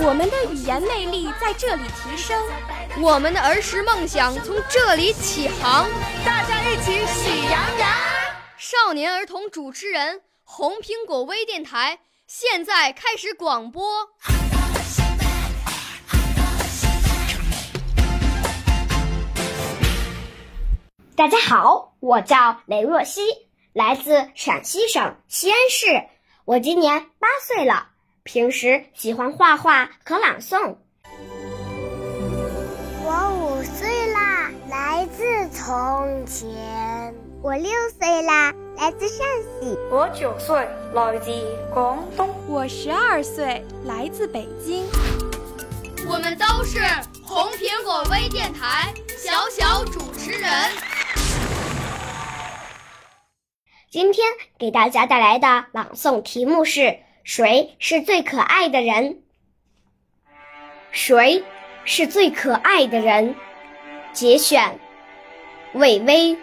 [0.00, 2.40] 我们的语言魅力在这里提升，
[3.00, 5.88] 我们的儿时梦想从这里起航。
[6.24, 7.90] 大家一起喜羊羊。
[8.56, 11.98] 少年儿童主持人，红苹果微电台。
[12.26, 14.08] 现在开始广播。
[21.16, 23.20] 大家好，我叫雷若曦，
[23.72, 25.86] 来自陕西省西安市。
[26.44, 27.88] 我今年八岁了，
[28.28, 30.76] 平时喜欢画画和朗诵。
[33.02, 37.14] 我五岁啦，来自从前。
[37.42, 39.26] 我六岁啦，来自陕
[39.62, 39.78] 西。
[39.90, 41.30] 我九岁，来自
[41.72, 42.28] 广东。
[42.46, 44.84] 我十二岁，来自北京。
[46.06, 46.80] 我们都是
[47.24, 50.50] 红苹果微电台小小主持人。
[53.90, 54.26] 今天
[54.58, 59.18] 给大家带来的朗诵题目是：谁是最可爱的人？
[60.90, 61.44] 谁
[61.84, 63.34] 是最可爱的人？
[64.14, 64.78] 节选，
[65.74, 66.34] 魏巍。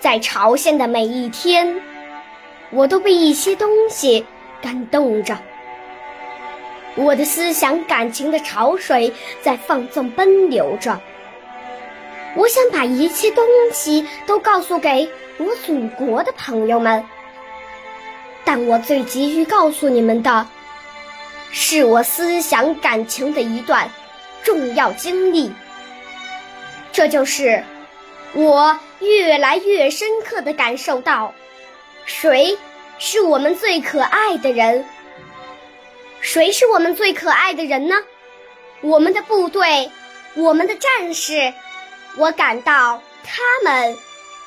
[0.00, 1.80] 在朝鲜的每一天，
[2.72, 4.26] 我都被一些东西
[4.60, 5.38] 感动着。
[6.96, 11.00] 我的思想、感情的潮水在放纵奔流着。
[12.34, 17.04] 我想把一切东西都告诉给我祖国的朋友们，
[18.44, 20.46] 但我最急于告诉你们的，
[21.50, 23.90] 是我思想、感情的一段
[24.42, 25.52] 重要经历。
[26.92, 27.64] 这就是
[28.34, 28.78] 我。
[29.02, 31.34] 越来越深刻地感受到，
[32.04, 32.56] 谁
[33.00, 34.84] 是我们最可爱的人？
[36.20, 37.96] 谁是我们最可爱的人呢？
[38.80, 39.90] 我们的部队，
[40.34, 41.52] 我们的战士，
[42.16, 43.98] 我感到他们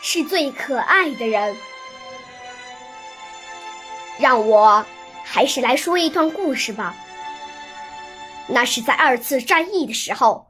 [0.02, 1.54] 是最可爱的人。
[4.18, 4.86] 让我
[5.24, 6.96] 还是来说一段故事吧。
[8.48, 10.48] 那是在二次战役的时候。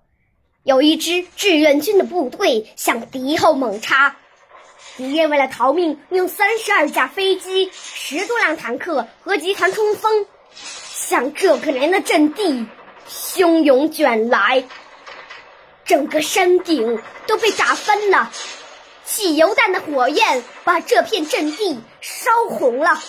[0.63, 4.15] 有一支志愿军的部队向敌后猛插，
[4.97, 12.65] 敌人为了逃命，用三十二架飞机、十多辆坦克和集团冲锋，向这个连的阵地
[13.07, 14.63] 汹涌卷来，
[15.83, 18.31] 整个山顶都被炸翻了，
[19.05, 22.99] 汽油弹的火焰把这片阵地烧红了，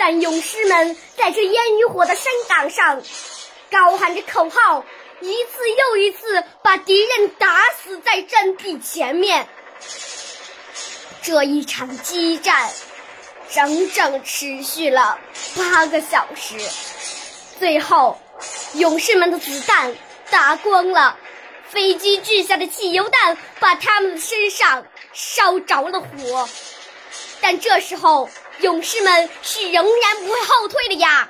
[0.00, 3.02] 但勇士们在这烟与火的山岗上，
[3.70, 4.82] 高喊着口号。
[5.20, 9.46] 一次又一次把敌人打死在阵地前面，
[11.20, 12.70] 这一场激战
[13.50, 15.18] 整整持续了
[15.54, 16.56] 八个小时。
[17.58, 18.18] 最后，
[18.76, 19.94] 勇士们的子弹
[20.30, 21.14] 打光了，
[21.68, 24.82] 飞机掷下的汽油弹把他们的身上
[25.12, 26.48] 烧着了火。
[27.42, 31.28] 但这时候，勇士们是仍然不会后退的呀！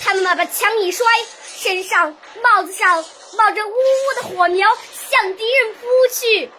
[0.00, 1.06] 他们把枪一摔，
[1.44, 3.04] 身上、帽子上。
[3.36, 4.66] 冒着呜呜的火苗
[5.10, 6.50] 向敌人扑去，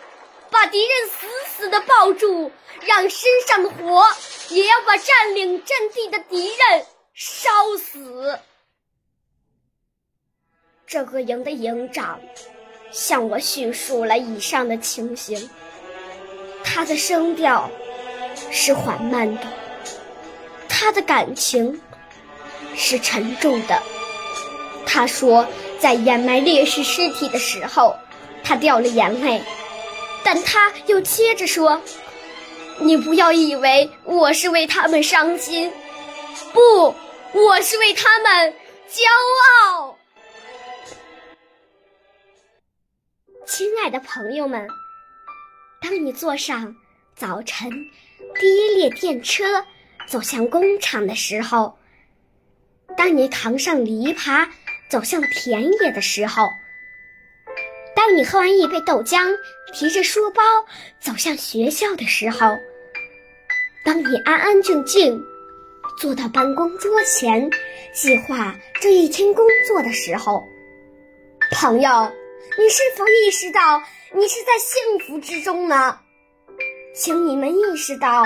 [0.52, 2.52] 把敌人死死地抱住，
[2.82, 4.06] 让身上的火
[4.50, 6.86] 也要把占领阵地的敌人
[7.16, 8.40] 烧死。
[10.86, 12.22] 这个营的营长
[12.92, 15.50] 向我叙述了以上的情形，
[16.64, 17.72] 他的声调
[18.52, 19.42] 是缓慢的，
[20.80, 21.82] 他的感情
[22.76, 23.82] 是沉重的。
[24.86, 25.44] 他说。
[25.80, 27.96] 在掩埋烈士尸体的时候，
[28.44, 29.44] 他掉了眼泪，
[30.24, 31.80] 但他又接着说
[32.82, 35.72] ：“你不要以为我是为他们伤心，
[36.52, 36.96] 不，
[37.32, 38.52] 我是为他们
[38.90, 39.04] 骄
[39.76, 39.96] 傲。”
[43.46, 44.68] 亲爱的朋友们，
[45.80, 46.76] 当你坐上
[47.16, 47.70] 早晨
[48.40, 49.64] 第一列电车
[50.08, 51.78] 走向工厂的时候，
[52.96, 54.48] 当你扛上篱笆。
[54.90, 56.48] 走向田野的时候，
[57.94, 59.36] 当你喝完一杯豆浆，
[59.74, 60.42] 提着书包
[60.98, 62.58] 走向学校的时候，
[63.84, 65.22] 当你安安静静
[65.98, 67.52] 坐到办公桌前，
[67.94, 70.42] 计划这一天工作的时候，
[71.52, 71.90] 朋友，
[72.58, 73.84] 你是否意识到
[74.14, 76.00] 你是在幸福之中呢？
[76.96, 78.26] 请你们意识到，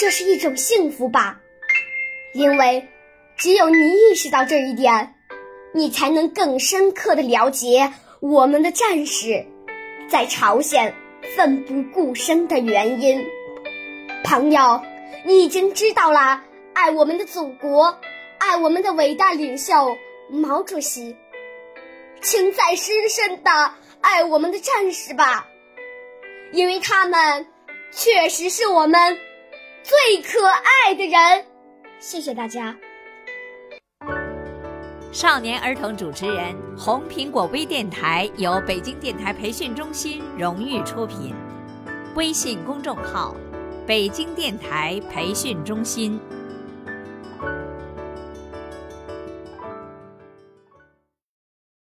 [0.00, 1.38] 这是一种幸福吧，
[2.32, 2.88] 因为。
[3.36, 5.14] 只有你意识到这一点，
[5.72, 9.46] 你才能更深刻的了解我们的战士
[10.10, 10.94] 在朝鲜
[11.34, 13.26] 奋不顾身的原因。
[14.22, 14.82] 朋友，
[15.24, 16.42] 你已经知道了
[16.74, 17.98] 爱我们的祖国、
[18.38, 19.96] 爱我们的伟大领袖
[20.28, 21.16] 毛主席，
[22.20, 23.50] 请再深深的
[24.02, 25.46] 爱我们的战士吧，
[26.52, 27.46] 因为他们
[27.90, 29.18] 确实是我们
[29.82, 31.44] 最可爱的人。
[31.98, 32.76] 谢谢大家。
[35.12, 41.34] 少年儿童主持人，红苹果微电台由北京电台培训中心荣誉出品，
[42.14, 43.34] 微信公众号。
[43.86, 46.20] 北京电台培训中心。